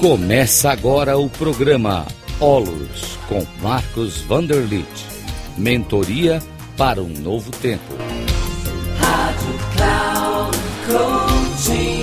[0.00, 2.06] Começa agora o programa
[2.40, 4.88] Olos com Marcos Vanderlit.
[5.58, 6.40] Mentoria
[6.74, 7.84] para um novo tempo.
[8.98, 12.00] Rádio Cloud Coaching.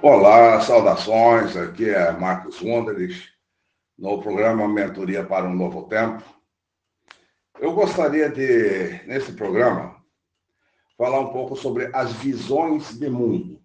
[0.00, 1.54] Olá, saudações.
[1.58, 3.28] Aqui é Marcos Vanderlit
[3.98, 6.24] no programa Mentoria para um Novo Tempo.
[7.60, 9.99] Eu gostaria de, nesse programa,
[11.00, 13.58] falar um pouco sobre as visões de mundo.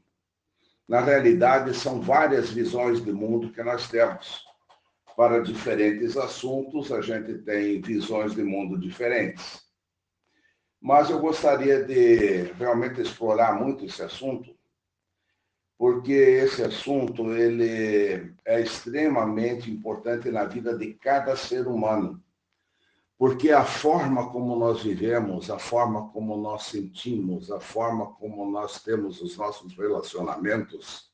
[0.87, 4.45] Na realidade, são várias visões de mundo que nós temos.
[5.17, 9.61] Para diferentes assuntos, a gente tem visões de mundo diferentes.
[10.79, 14.55] Mas eu gostaria de realmente explorar muito esse assunto,
[15.77, 22.23] porque esse assunto ele é extremamente importante na vida de cada ser humano
[23.17, 28.83] porque a forma como nós vivemos, a forma como nós sentimos, a forma como nós
[28.83, 31.11] temos os nossos relacionamentos,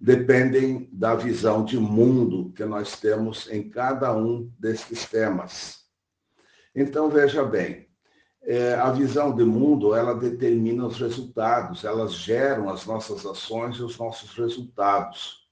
[0.00, 5.84] dependem da visão de mundo que nós temos em cada um desses temas.
[6.74, 7.86] Então, veja bem,
[8.42, 13.82] é, a visão de mundo, ela determina os resultados, elas geram as nossas ações e
[13.82, 15.45] os nossos resultados.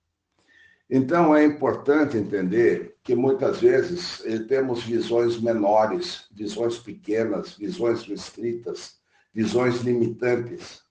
[0.89, 8.99] Então, é importante entender que muitas vezes eh, temos visões menores, visões pequenas, visões restritas,
[9.33, 10.83] visões limitantes.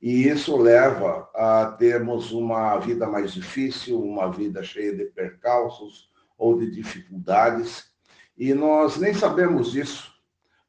[0.00, 6.58] E isso leva a termos uma vida mais difícil, uma vida cheia de percalços ou
[6.58, 7.84] de dificuldades.
[8.36, 10.12] E nós nem sabemos disso.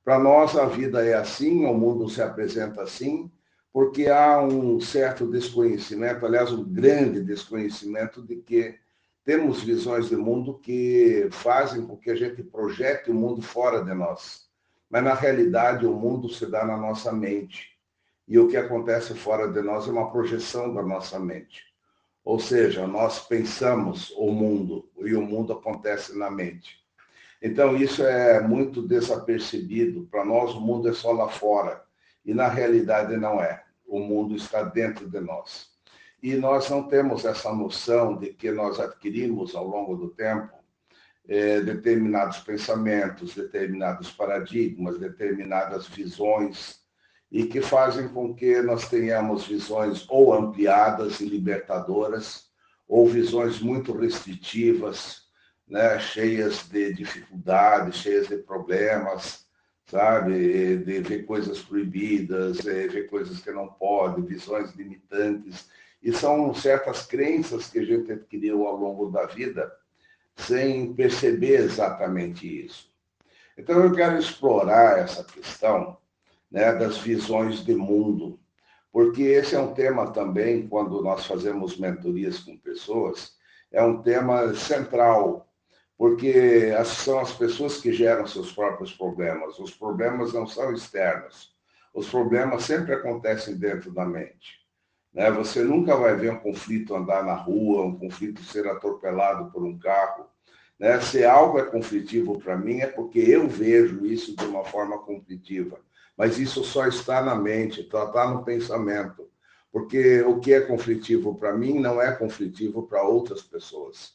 [0.03, 3.31] Para nós, a vida é assim, o mundo se apresenta assim,
[3.75, 8.79] porque há um certo desconhecimento, aliás, um grande desconhecimento de que
[9.25, 13.93] temos visões de mundo que fazem com que a gente projete o mundo fora de
[13.93, 14.47] nós.
[14.89, 17.77] Mas, na realidade, o mundo se dá na nossa mente.
[18.25, 21.61] E o que acontece fora de nós é uma projeção da nossa mente.
[22.23, 26.77] Ou seja, nós pensamos o mundo e o mundo acontece na mente.
[27.41, 30.07] Então, isso é muito desapercebido.
[30.09, 31.83] Para nós, o mundo é só lá fora.
[32.25, 35.69] E, na realidade, não é o mundo está dentro de nós.
[36.21, 40.53] E nós não temos essa noção de que nós adquirimos ao longo do tempo
[41.27, 46.79] é, determinados pensamentos, determinados paradigmas, determinadas visões,
[47.31, 52.45] e que fazem com que nós tenhamos visões ou ampliadas e libertadoras,
[52.87, 55.23] ou visões muito restritivas,
[55.67, 59.44] né, cheias de dificuldades, cheias de problemas,
[59.85, 60.77] sabe?
[60.77, 65.69] De ver coisas proibidas, ver coisas que não pode, visões limitantes.
[66.01, 69.71] E são certas crenças que a gente adquiriu ao longo da vida
[70.35, 72.93] sem perceber exatamente isso.
[73.57, 75.97] Então, eu quero explorar essa questão
[76.51, 78.37] né, das visões de mundo,
[78.91, 83.37] porque esse é um tema também, quando nós fazemos mentorias com pessoas,
[83.71, 85.44] é um tema central
[85.97, 89.57] porque são as pessoas que geram seus próprios problemas.
[89.59, 91.53] Os problemas não são externos.
[91.93, 94.65] Os problemas sempre acontecem dentro da mente.
[95.13, 95.31] Né?
[95.31, 99.79] Você nunca vai ver um conflito andar na rua, um conflito ser atropelado por um
[99.79, 100.25] carro.
[100.77, 100.99] Né?
[100.99, 105.79] Se algo é conflitivo para mim, é porque eu vejo isso de uma forma conflitiva.
[106.17, 109.29] Mas isso só está na mente, está tá no pensamento.
[109.71, 114.13] Porque o que é conflitivo para mim não é conflitivo para outras pessoas.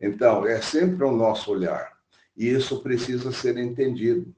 [0.00, 1.92] Então, é sempre o nosso olhar.
[2.36, 4.34] E isso precisa ser entendido.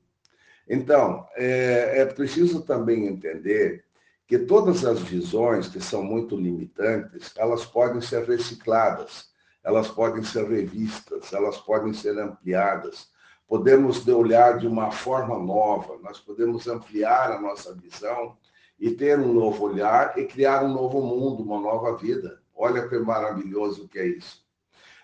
[0.68, 3.84] Então, é, é preciso também entender
[4.26, 9.30] que todas as visões que são muito limitantes, elas podem ser recicladas,
[9.62, 13.10] elas podem ser revistas, elas podem ser ampliadas.
[13.46, 18.36] Podemos olhar de uma forma nova, nós podemos ampliar a nossa visão
[18.80, 22.40] e ter um novo olhar e criar um novo mundo, uma nova vida.
[22.54, 24.41] Olha que maravilhoso que é isso.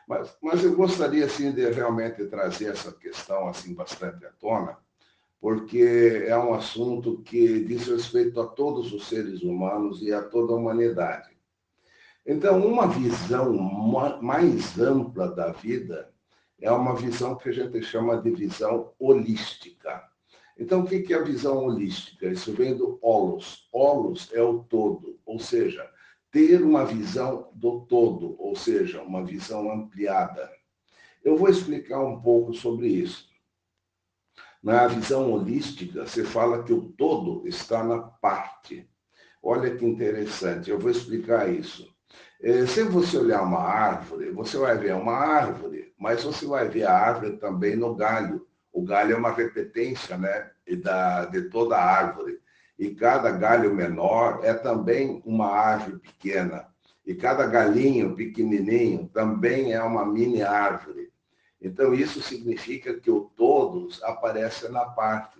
[0.08, 4.78] Mas, mas eu gostaria, assim, de realmente trazer essa questão, assim, bastante à tona,
[5.38, 10.54] porque é um assunto que diz respeito a todos os seres humanos e a toda
[10.54, 11.36] a humanidade.
[12.24, 13.52] Então, uma visão
[14.22, 16.10] mais ampla da vida
[16.58, 20.02] é uma visão que a gente chama de visão holística.
[20.58, 22.26] Então, o que é a visão holística?
[22.26, 23.68] Isso vem do holos.
[23.72, 25.88] Holos é o todo, ou seja,
[26.30, 30.50] ter uma visão do todo, ou seja, uma visão ampliada.
[31.24, 33.28] Eu vou explicar um pouco sobre isso.
[34.62, 38.88] Na visão holística, você fala que o todo está na parte.
[39.42, 41.88] Olha que interessante, eu vou explicar isso.
[42.40, 46.84] É, se você olhar uma árvore, você vai ver uma árvore, mas você vai ver
[46.84, 48.46] a árvore também no galho.
[48.72, 50.50] O galho é uma repetência né,
[51.30, 52.40] de toda a árvore.
[52.78, 56.68] E cada galho menor é também uma árvore pequena.
[57.04, 61.10] E cada galinho pequenininho também é uma mini árvore.
[61.60, 65.38] Então, isso significa que o todos aparece na parte.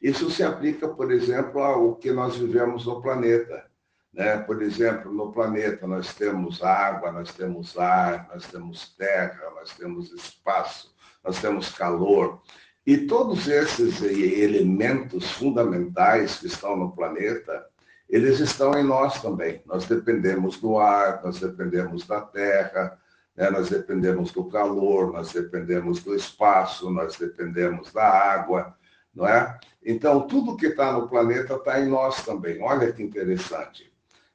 [0.00, 3.66] Isso se aplica, por exemplo, ao que nós vivemos no planeta.
[4.12, 4.38] Né?
[4.38, 10.12] Por exemplo, no planeta nós temos água, nós temos ar, nós temos terra, nós temos
[10.12, 12.40] espaço, nós temos calor.
[12.90, 17.64] E todos esses elementos fundamentais que estão no planeta,
[18.08, 19.62] eles estão em nós também.
[19.64, 22.98] Nós dependemos do ar, nós dependemos da terra,
[23.36, 23.48] né?
[23.48, 28.76] nós dependemos do calor, nós dependemos do espaço, nós dependemos da água,
[29.14, 29.56] não é?
[29.86, 32.60] Então, tudo que está no planeta está em nós também.
[32.60, 33.88] Olha que interessante.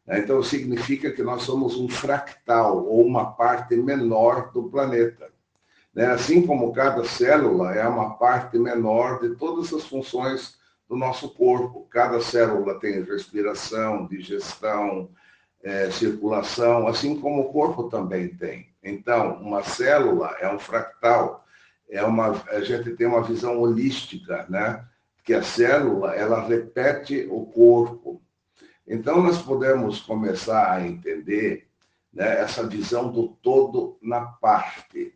[0.07, 0.19] Né?
[0.19, 5.34] Então, significa que nós somos um fractal, ou uma parte menor do planeta.
[5.95, 6.07] Né?
[6.07, 10.57] Assim como cada célula é uma parte menor de todas as funções
[10.89, 11.87] do nosso corpo.
[11.89, 15.09] Cada célula tem respiração, digestão,
[15.63, 18.67] é, circulação, assim como o corpo também tem.
[18.83, 21.43] Então, uma célula é um fractal,
[21.89, 24.85] é uma, a gente tem uma visão holística, né?
[25.23, 28.21] Que a célula ela repete o corpo.
[28.87, 31.67] Então, nós podemos começar a entender
[32.13, 35.15] né, essa visão do todo na parte.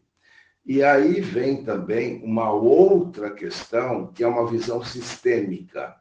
[0.70, 5.96] E aí vem também uma outra questão, que é uma visão sistêmica.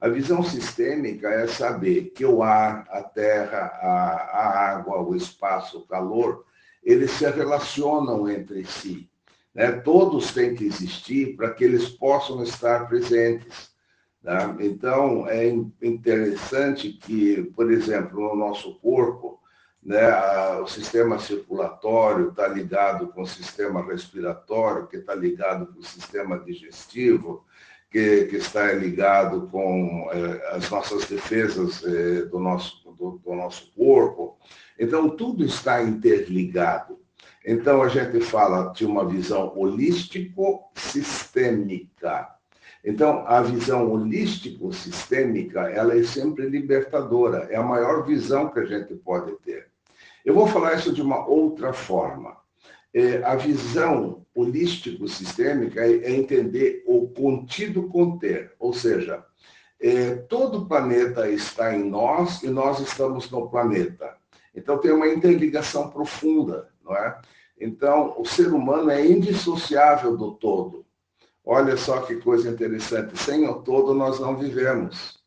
[0.00, 5.80] A visão sistêmica é saber que o ar, a terra, a, a água, o espaço,
[5.80, 6.46] o calor,
[6.82, 9.10] eles se relacionam entre si.
[9.54, 9.72] Né?
[9.72, 13.72] Todos têm que existir para que eles possam estar presentes.
[14.22, 14.56] Né?
[14.60, 15.48] Então, é
[15.82, 19.38] interessante que, por exemplo, no nosso corpo,
[19.84, 20.08] né?
[20.60, 26.38] o sistema circulatório está ligado com o sistema respiratório, que está ligado com o sistema
[26.38, 27.44] digestivo,
[27.90, 33.70] que, que está ligado com eh, as nossas defesas eh, do, nosso, do, do nosso
[33.72, 34.38] corpo.
[34.76, 36.98] Então, tudo está interligado.
[37.46, 42.28] Então, a gente fala de uma visão holístico-sistêmica.
[42.84, 48.96] Então, a visão holístico-sistêmica, ela é sempre libertadora, é a maior visão que a gente
[48.96, 49.72] pode ter.
[50.24, 52.36] Eu vou falar isso de uma outra forma.
[52.92, 59.24] É, a visão holístico-sistêmica é, é entender o contido conter, ou seja,
[59.80, 64.16] é, todo o planeta está em nós e nós estamos no planeta.
[64.54, 67.20] Então tem uma interligação profunda, não é?
[67.60, 70.86] Então o ser humano é indissociável do todo.
[71.44, 75.22] Olha só que coisa interessante, sem o todo nós não vivemos.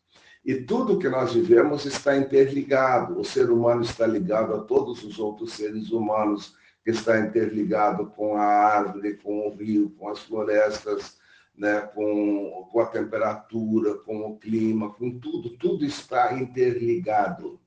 [0.47, 3.19] E tudo que nós vivemos está interligado.
[3.19, 6.55] O ser humano está ligado a todos os outros seres humanos,
[6.85, 11.17] que está interligado com a árvore, com o rio, com as florestas,
[11.53, 15.49] né, com, com a temperatura, com o clima, com tudo.
[15.57, 17.59] Tudo está interligado.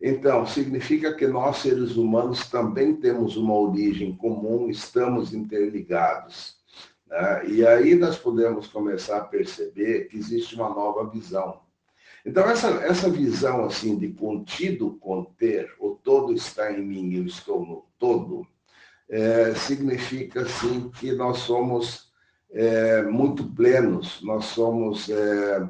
[0.00, 6.56] Então, significa que nós, seres humanos, também temos uma origem comum, estamos interligados.
[7.06, 7.46] Né?
[7.46, 11.65] E aí nós podemos começar a perceber que existe uma nova visão.
[12.26, 17.64] Então, essa, essa visão assim de contido, conter, o todo está em mim, eu estou
[17.64, 18.44] no todo,
[19.08, 22.10] é, significa assim que nós somos
[22.50, 25.68] é, muito plenos, nós somos é,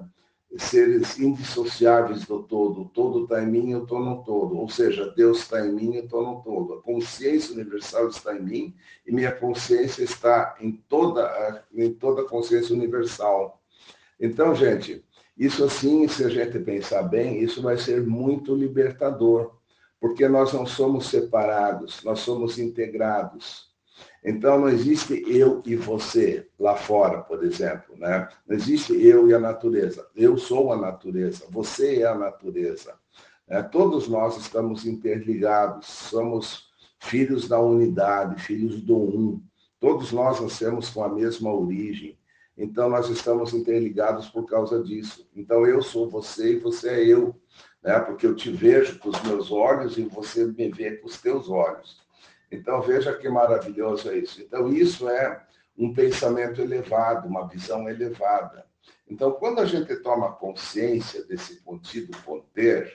[0.57, 2.83] seres indissociáveis do todo.
[2.83, 4.57] O todo está em mim, eu estou no todo.
[4.57, 6.73] Ou seja, Deus está em mim, eu estou no todo.
[6.73, 8.75] A consciência universal está em mim
[9.07, 13.61] e minha consciência está em toda, em toda a consciência universal.
[14.19, 15.05] Então, gente,
[15.37, 19.55] isso assim, se a gente pensar bem, isso vai ser muito libertador,
[20.01, 23.67] porque nós não somos separados, nós somos integrados.
[24.25, 28.29] Então não existe eu e você lá fora, por exemplo, né?
[28.47, 30.07] Não existe eu e a natureza.
[30.17, 32.95] Eu sou a natureza, você é a natureza.
[33.47, 33.63] Né?
[33.63, 36.67] Todos nós estamos interligados, somos
[36.99, 39.43] filhos da unidade, filhos do um.
[39.79, 42.19] Todos nós nascemos com a mesma origem.
[42.57, 45.29] Então, nós estamos interligados por causa disso.
[45.35, 47.35] Então, eu sou você e você é eu,
[47.83, 47.99] né?
[48.01, 51.51] porque eu te vejo com os meus olhos e você me vê com os teus
[51.51, 52.05] olhos.
[52.51, 54.41] Então, veja que maravilhoso é isso.
[54.41, 55.45] Então, isso é
[55.77, 58.65] um pensamento elevado, uma visão elevada.
[59.09, 62.93] Então, quando a gente toma consciência desse contido conter,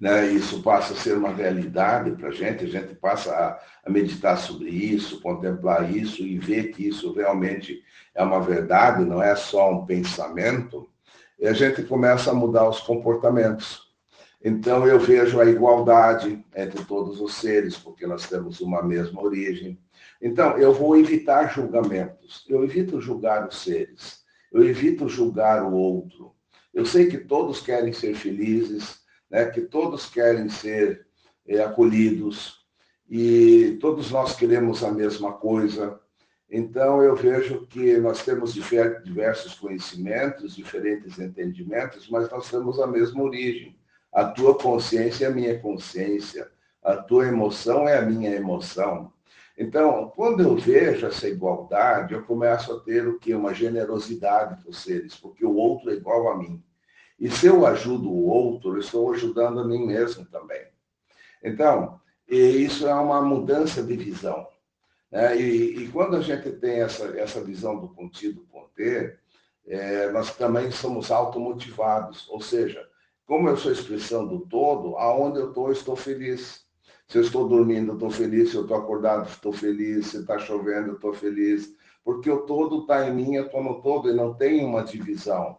[0.00, 0.26] né?
[0.26, 4.38] Isso passa a ser uma realidade para a gente, a gente passa a, a, meditar
[4.38, 7.82] sobre isso, contemplar isso e ver que isso realmente
[8.14, 10.88] é uma verdade, não é só um pensamento,
[11.38, 13.86] e a gente começa a mudar os comportamentos.
[14.42, 19.78] Então eu vejo a igualdade entre todos os seres, porque nós temos uma mesma origem.
[20.20, 24.20] Então eu vou evitar julgamentos, eu evito julgar os seres,
[24.52, 26.34] eu evito julgar o outro,
[26.72, 29.46] Eu sei que todos querem ser felizes, né?
[29.46, 31.06] que todos querem ser
[31.46, 32.66] é, acolhidos
[33.08, 36.00] e todos nós queremos a mesma coisa.
[36.50, 43.22] Então, eu vejo que nós temos diversos conhecimentos, diferentes entendimentos, mas nós temos a mesma
[43.22, 43.76] origem.
[44.12, 46.50] A tua consciência é a minha consciência,
[46.82, 49.12] a tua emoção é a minha emoção.
[49.58, 53.34] Então, quando eu vejo essa igualdade, eu começo a ter o que?
[53.34, 56.62] Uma generosidade para os seres, porque o outro é igual a mim.
[57.18, 60.66] E se eu ajudo o outro, eu estou ajudando a mim mesmo também.
[61.42, 64.46] Então, isso é uma mudança de visão.
[65.10, 65.40] Né?
[65.40, 69.20] E, e, quando a gente tem essa, essa visão do contido conter,
[69.66, 72.86] é, nós também somos automotivados, ou seja,
[73.26, 76.64] como eu sou expressão do todo, aonde eu estou, estou feliz.
[77.08, 78.50] Se eu estou dormindo, estou feliz.
[78.50, 80.08] Se eu estou acordado, estou feliz.
[80.08, 81.74] Se está chovendo, estou feliz.
[82.04, 85.58] Porque o todo está em mim, eu estou no todo e não tem uma divisão.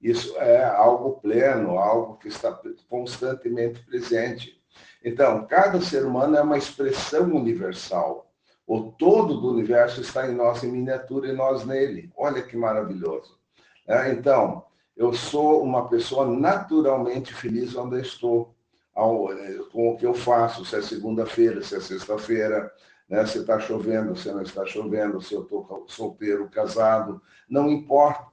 [0.00, 2.56] Isso é algo pleno, algo que está
[2.88, 4.60] constantemente presente.
[5.04, 8.30] Então, cada ser humano é uma expressão universal.
[8.66, 12.12] O todo do universo está em nós em miniatura e nós nele.
[12.16, 13.38] Olha que maravilhoso.
[13.86, 14.64] É, então,
[14.96, 18.54] eu sou uma pessoa naturalmente feliz onde estou,
[18.94, 22.70] é, com o que eu faço, se é segunda-feira, se é sexta-feira,
[23.08, 23.24] né?
[23.24, 28.26] se está chovendo, se não está chovendo, se eu estou solteiro, casado, não importa,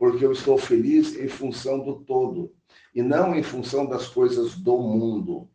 [0.00, 2.50] porque eu estou feliz em função do todo
[2.94, 5.46] e não em função das coisas do mundo.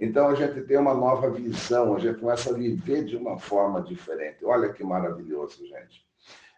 [0.00, 3.80] Então a gente tem uma nova visão, a gente começa a viver de uma forma
[3.80, 4.44] diferente.
[4.44, 6.04] Olha que maravilhoso, gente.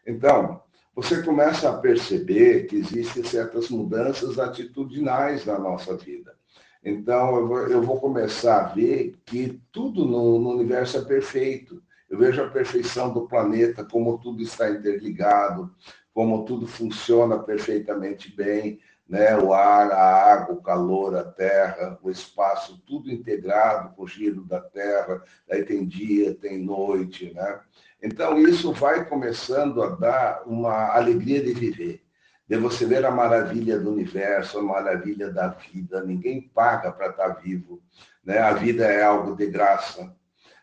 [0.06, 0.62] Então,
[0.96, 6.34] você começa a perceber que existem certas mudanças atitudinais na nossa vida.
[6.82, 7.36] Então,
[7.68, 11.82] eu vou, começar a ver que tudo no universo é perfeito.
[12.08, 15.70] Eu vejo a perfeição do planeta, como tudo está interligado,
[16.14, 19.36] como tudo funciona perfeitamente bem né?
[19.36, 24.42] o ar, a água, o calor, a terra, o espaço, tudo integrado com o giro
[24.44, 27.32] da terra, aí tem dia, tem noite.
[27.34, 27.60] Né?
[28.02, 32.02] Então, isso vai começando a dar uma alegria de viver,
[32.48, 36.02] de você ver a maravilha do universo, a maravilha da vida.
[36.02, 37.82] Ninguém paga para estar vivo.
[38.24, 38.38] Né?
[38.38, 40.14] A vida é algo de graça.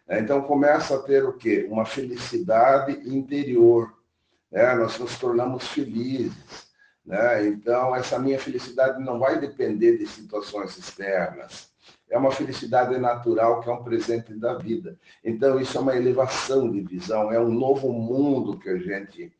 [0.09, 1.67] Então, começa a ter o quê?
[1.69, 4.00] Uma felicidade interior.
[4.51, 4.75] Né?
[4.75, 6.71] Nós nos tornamos felizes
[7.05, 7.47] né?
[7.47, 11.69] Então, essa minha felicidade não vai depender de situações externas.
[12.09, 14.97] É uma felicidade natural que é um presente da vida.
[15.23, 19.31] Então, isso é uma elevação de visão, é um novo mundo que a gente,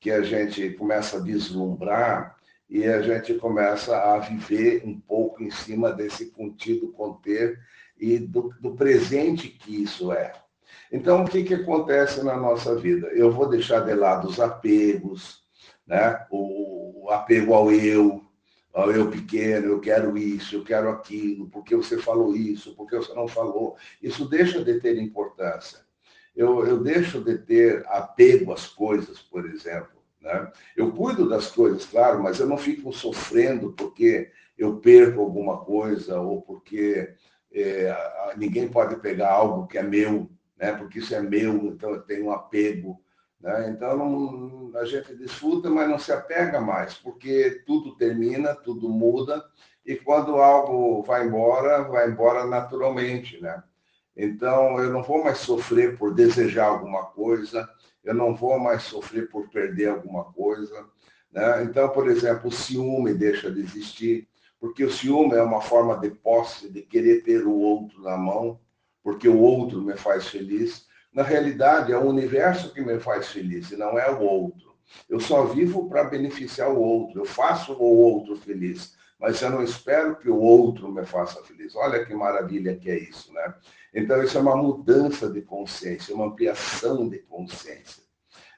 [0.00, 2.36] que a gente começa a vislumbrar
[2.70, 7.60] e a gente começa a viver um pouco em cima desse contido conter
[7.98, 10.32] e do, do presente que isso é.
[10.90, 13.08] Então, o que, que acontece na nossa vida?
[13.08, 15.42] Eu vou deixar de lado os apegos,
[15.86, 16.26] né?
[16.30, 18.22] o, o apego ao eu,
[18.72, 23.12] ao eu pequeno, eu quero isso, eu quero aquilo, porque você falou isso, porque você
[23.14, 23.76] não falou.
[24.02, 25.80] Isso deixa de ter importância.
[26.34, 30.02] Eu, eu deixo de ter apego às coisas, por exemplo.
[30.20, 30.50] Né?
[30.76, 36.20] Eu cuido das coisas, claro, mas eu não fico sofrendo porque eu perco alguma coisa
[36.20, 37.14] ou porque
[37.52, 37.94] é,
[38.36, 40.72] ninguém pode pegar algo que é meu, né?
[40.72, 43.02] porque isso é meu, então eu tenho um apego.
[43.40, 43.70] Né?
[43.70, 49.44] Então, não, a gente desfruta, mas não se apega mais, porque tudo termina, tudo muda,
[49.84, 53.40] e quando algo vai embora, vai embora naturalmente.
[53.40, 53.62] Né?
[54.16, 57.68] Então, eu não vou mais sofrer por desejar alguma coisa,
[58.04, 60.86] eu não vou mais sofrer por perder alguma coisa.
[61.32, 61.64] Né?
[61.64, 64.28] Então, por exemplo, o ciúme deixa de existir,
[64.60, 68.60] porque o ciúme é uma forma de posse, de querer ter o outro na mão,
[69.02, 70.86] porque o outro me faz feliz.
[71.12, 74.72] Na realidade, é o universo que me faz feliz e não é o outro.
[75.08, 77.20] Eu só vivo para beneficiar o outro.
[77.20, 81.74] Eu faço o outro feliz, mas eu não espero que o outro me faça feliz.
[81.74, 83.54] Olha que maravilha que é isso, né?
[83.94, 88.02] Então, isso é uma mudança de consciência, uma ampliação de consciência.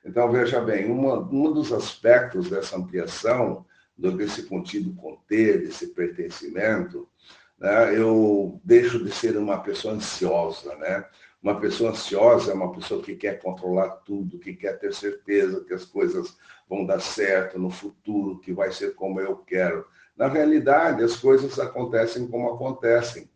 [0.05, 3.65] Então, veja bem, uma, um dos aspectos dessa ampliação,
[3.97, 7.09] desse contido conter, desse pertencimento,
[7.59, 11.05] né, eu deixo de ser uma pessoa ansiosa, né?
[11.43, 15.75] Uma pessoa ansiosa é uma pessoa que quer controlar tudo, que quer ter certeza que
[15.75, 19.87] as coisas vão dar certo no futuro, que vai ser como eu quero.
[20.17, 23.29] Na realidade, as coisas acontecem como acontecem.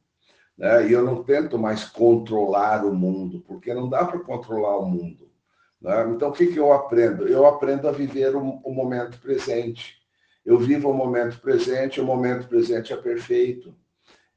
[0.57, 0.89] Né?
[0.89, 5.31] E eu não tento mais controlar o mundo, porque não dá para controlar o mundo.
[5.81, 6.11] Né?
[6.11, 7.29] Então, o que, que eu aprendo?
[7.29, 9.99] Eu aprendo a viver o, o momento presente.
[10.47, 13.75] Eu vivo o momento presente, o momento presente é perfeito.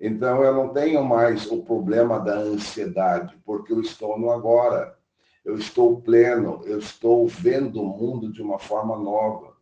[0.03, 4.98] Então, eu não tenho mais o problema da ansiedade, porque eu estou no agora.
[5.46, 9.55] Eu estou pleno, eu estou vendo o mundo de uma forma nova.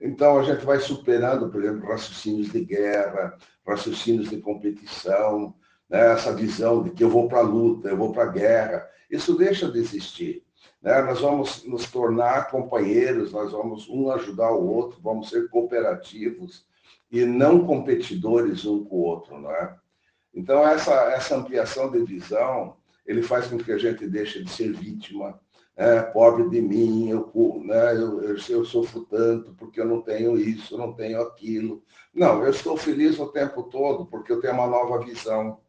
[0.00, 5.54] Então, a gente vai superando, por exemplo, raciocínios de guerra, raciocínios de competição,
[5.88, 6.12] né?
[6.12, 8.84] essa visão de que eu vou para a luta, eu vou para a guerra.
[9.08, 10.44] Isso deixa de existir.
[10.82, 11.02] Né?
[11.02, 16.66] Nós vamos nos tornar companheiros, nós vamos um ajudar o outro, vamos ser cooperativos
[17.12, 19.40] e não competidores um com o outro.
[19.40, 19.83] Não é?
[20.34, 22.76] Então, essa, essa ampliação de visão,
[23.06, 25.38] ele faz com que a gente deixe de ser vítima,
[25.76, 27.30] é, pobre de mim, eu,
[27.64, 31.82] né, eu, eu, eu, sofro tanto porque eu não tenho isso, não tenho aquilo.
[32.14, 35.60] Não, eu estou feliz o tempo todo porque eu tenho uma nova visão.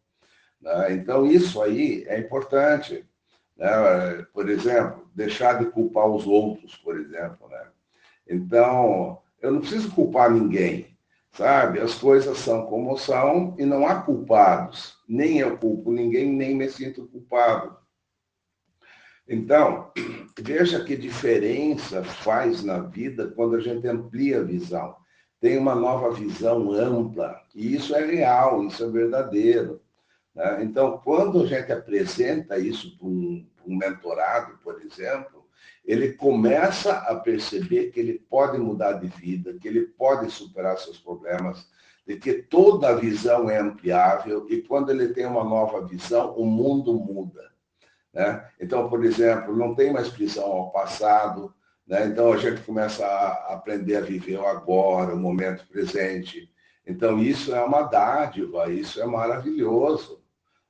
[0.62, 0.94] Né?
[0.94, 3.04] Então, isso aí é importante.
[3.58, 3.68] Né?
[4.32, 7.48] Por exemplo, deixar de culpar os outros, por exemplo.
[7.50, 7.68] Né?
[8.30, 10.95] Então, eu não preciso culpar ninguém,
[11.36, 11.80] sabe?
[11.80, 14.98] As coisas são como são e não há culpados.
[15.08, 17.78] Nem eu culpo ninguém, nem me sinto culpado.
[19.28, 19.92] Então,
[20.40, 24.96] veja que diferença faz na vida quando a gente amplia a visão.
[25.40, 29.82] Tem uma nova visão ampla, e isso é real, isso é verdadeiro.
[30.34, 30.64] Né?
[30.64, 35.45] Então, quando a gente apresenta isso para um, um mentorado, por exemplo,
[35.84, 40.98] ele começa a perceber que ele pode mudar de vida, que ele pode superar seus
[40.98, 41.68] problemas,
[42.08, 46.94] de que toda visão é ampliável e quando ele tem uma nova visão, o mundo
[46.94, 47.52] muda.
[48.14, 48.48] Né?
[48.60, 51.54] Então, por exemplo, não tem mais prisão ao passado,
[51.86, 52.06] né?
[52.06, 56.50] então a gente começa a aprender a viver o agora, o momento presente.
[56.88, 60.24] Então, isso é uma dádiva, isso é maravilhoso,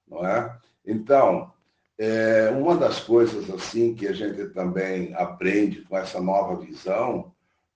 [0.08, 0.58] não é?
[0.86, 1.52] Então,
[1.98, 7.34] é, uma das coisas assim que a gente também aprende com essa nova visão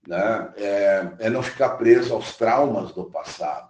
[0.08, 3.70] né, é, é não ficar preso aos traumas do passado.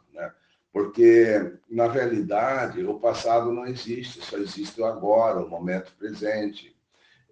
[0.71, 6.75] Porque, na realidade, o passado não existe, só existe o agora, o momento presente.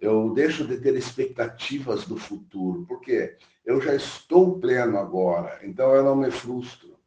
[0.02, 6.04] Eu deixo de ter expectativas do futuro, porque eu já estou pleno agora, então eu
[6.04, 6.98] não me frustro.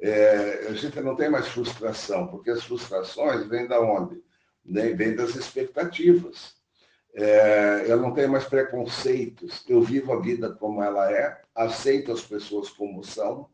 [0.00, 4.22] É, a gente não tem mais frustração, porque as frustrações vêm da onde?
[4.68, 6.54] Vêm das expectativas.
[7.14, 12.22] É, eu não tenho mais preconceitos, eu vivo a vida como ela é, aceito as
[12.22, 13.48] pessoas como são,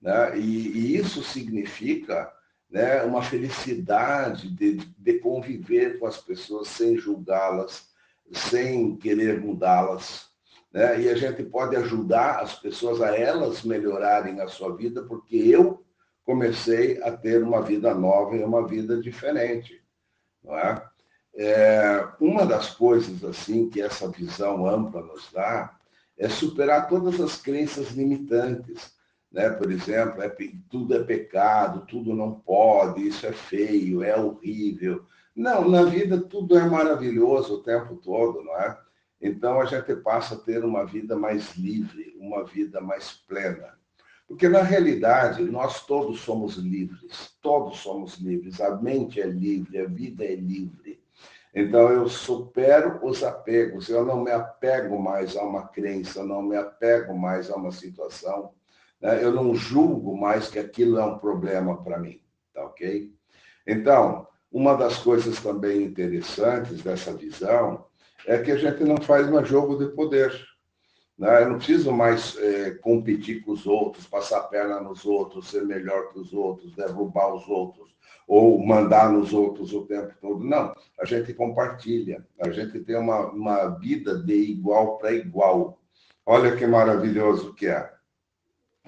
[0.00, 0.38] né?
[0.38, 2.30] E, e isso significa
[2.70, 7.88] né, uma felicidade de, de conviver com as pessoas sem julgá-las,
[8.30, 10.28] sem querer mudá-las.
[10.72, 11.00] Né?
[11.02, 15.82] E a gente pode ajudar as pessoas a elas melhorarem a sua vida, porque eu
[16.24, 19.82] comecei a ter uma vida nova e uma vida diferente.
[20.42, 20.88] Não é?
[21.34, 25.76] É, uma das coisas assim que essa visão ampla nos dá
[26.16, 28.98] é superar todas as crenças limitantes
[29.30, 29.50] né?
[29.50, 30.34] por exemplo, é,
[30.70, 35.04] tudo é pecado, tudo não pode, isso é feio, é horrível.
[35.34, 38.78] Não, na vida tudo é maravilhoso o tempo todo, não é?
[39.20, 43.78] Então a gente passa a ter uma vida mais livre, uma vida mais plena.
[44.28, 49.86] Porque na realidade nós todos somos livres, todos somos livres, a mente é livre, a
[49.86, 51.02] vida é livre.
[51.54, 56.56] Então eu supero os apegos, eu não me apego mais a uma crença, não me
[56.56, 58.52] apego mais a uma situação,
[59.00, 59.24] né?
[59.24, 62.20] eu não julgo mais que aquilo é um problema para mim,
[62.52, 63.10] tá ok?
[63.66, 67.86] Então, uma das coisas também interessantes dessa visão
[68.26, 70.32] é que a gente não faz mais jogo de poder.
[71.18, 71.42] Né?
[71.42, 76.12] Eu não preciso mais é, competir com os outros, passar perna nos outros, ser melhor
[76.12, 77.88] que os outros, derrubar os outros,
[78.26, 80.44] ou mandar nos outros o tempo todo.
[80.44, 85.80] Não, a gente compartilha, a gente tem uma, uma vida de igual para igual.
[86.24, 87.90] Olha que maravilhoso que é.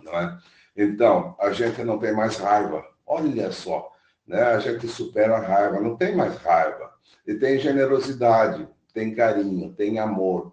[0.03, 0.39] Não é?
[0.77, 2.85] Então, a gente não tem mais raiva.
[3.05, 3.91] Olha só,
[4.27, 4.41] né?
[4.41, 6.93] a gente supera a raiva, não tem mais raiva.
[7.27, 10.53] E tem generosidade, tem carinho, tem amor.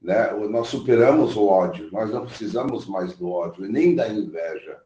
[0.00, 0.32] Né?
[0.48, 4.80] Nós superamos o ódio, nós não precisamos mais do ódio, nem da inveja.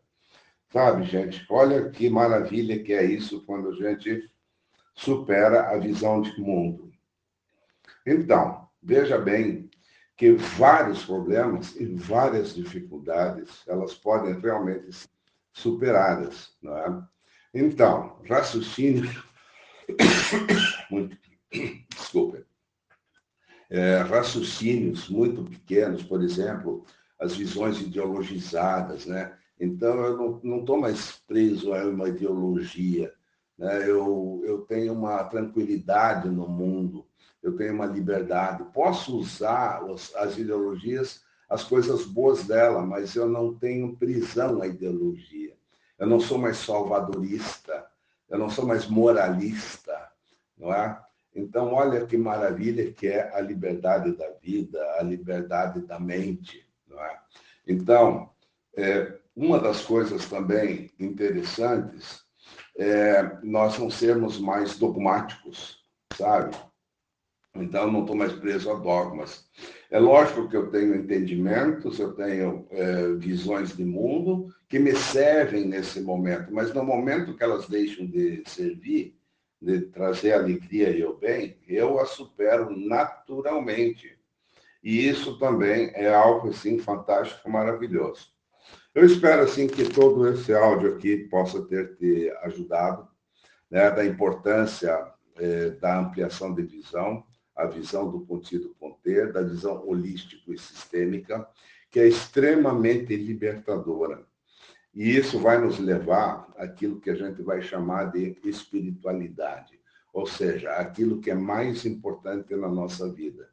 [0.72, 1.46] Sabe, gente?
[1.48, 4.28] Olha que maravilha que é isso quando a gente
[4.94, 6.92] supera a visão de mundo.
[8.04, 9.70] Então, veja bem
[10.16, 15.08] que vários problemas e várias dificuldades elas podem realmente ser
[15.52, 17.02] superadas, não é?
[17.54, 19.08] Então, raciocínio
[20.90, 21.16] muito
[21.94, 22.44] desculpa
[23.70, 26.84] é, raciocínios muito pequenos, por exemplo,
[27.20, 29.36] as visões ideologizadas, né?
[29.58, 33.12] Então eu não estou mais preso a uma ideologia,
[33.58, 33.88] né?
[33.88, 37.06] Eu eu tenho uma tranquilidade no mundo
[37.44, 38.64] eu tenho uma liberdade.
[38.72, 39.82] Posso usar
[40.16, 45.54] as ideologias, as coisas boas dela, mas eu não tenho prisão à ideologia.
[45.98, 47.86] Eu não sou mais salvadorista,
[48.30, 50.10] eu não sou mais moralista,
[50.56, 50.98] não é?
[51.34, 56.98] Então, olha que maravilha que é a liberdade da vida, a liberdade da mente, não
[57.02, 57.18] é?
[57.66, 58.30] Então,
[58.76, 62.24] É, uma das coisas também interessantes
[62.76, 65.78] é nós não sermos mais dogmáticos,
[66.16, 66.56] sabe?
[67.54, 69.48] Então, não estou mais preso a dogmas.
[69.90, 75.64] É lógico que eu tenho entendimentos, eu tenho é, visões de mundo que me servem
[75.68, 79.16] nesse momento, mas no momento que elas deixam de servir,
[79.64, 84.18] de trazer alegria e o bem, eu as supero naturalmente.
[84.82, 88.28] E isso também é algo assim fantástico, maravilhoso.
[88.94, 93.08] Eu espero assim que todo esse áudio aqui possa ter te ajudado,
[93.70, 97.24] né, da importância é, da ampliação de visão,
[97.56, 101.48] a visão do contido conter, da visão holística e sistêmica,
[101.90, 104.26] que é extremamente libertadora.
[104.94, 109.80] E isso vai nos levar àquilo que a gente vai chamar de espiritualidade,
[110.12, 113.48] ou seja, aquilo que é mais importante na nossa vida.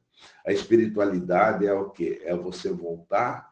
[0.46, 2.22] A espiritualidade é o quê?
[2.24, 3.52] É você voltar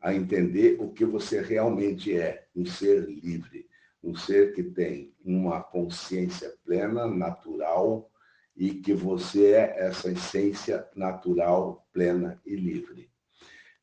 [0.00, 3.68] a entender o que você realmente é, um ser livre,
[4.02, 8.10] um ser que tem uma consciência plena, natural,
[8.56, 13.10] e que você é essa essência natural, plena e livre.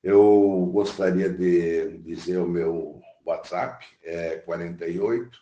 [0.01, 5.38] Eu gostaria de dizer o meu WhatsApp, é 48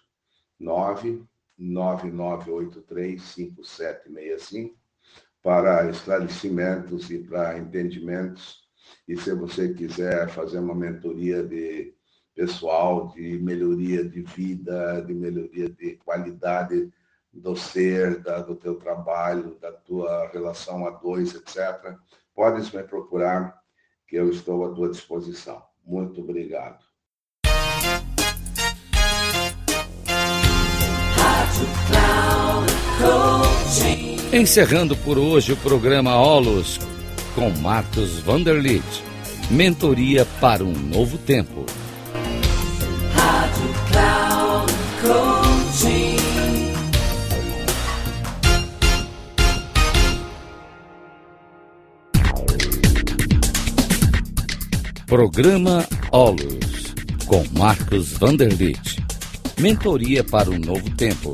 [0.59, 1.23] 9
[1.57, 4.75] 9983 5765
[5.41, 8.61] para esclarecimentos e para entendimentos.
[9.07, 11.93] E se você quiser fazer uma mentoria de
[12.35, 16.91] pessoal, de melhoria de vida, de melhoria de qualidade
[17.33, 21.95] do ser, da, do teu trabalho, da tua relação a dois, etc.,
[22.33, 23.59] podes me procurar,
[24.07, 25.63] que eu estou à tua disposição.
[25.83, 26.90] Muito obrigado.
[34.33, 36.79] Encerrando por hoje o programa Olos
[37.35, 38.83] com Marcos Vanderlit.
[39.49, 41.65] Mentoria para um novo tempo.
[43.13, 44.31] Rádio Cloud.
[55.05, 56.95] Programa Olos
[57.25, 59.03] com Marcos Vanderlit.
[59.59, 61.33] Mentoria para um novo tempo.